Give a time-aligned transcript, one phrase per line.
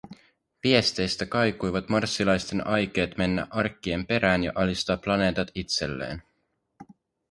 [0.63, 6.21] Viesteistä kaikuivat Marssilasten aikeet mennä arkkien perään ja alistaa planeetat itselleen.